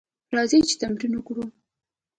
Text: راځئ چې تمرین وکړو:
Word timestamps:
راځئ 0.35 0.59
چې 0.69 0.75
تمرین 0.81 1.13
وکړو: 1.15 1.43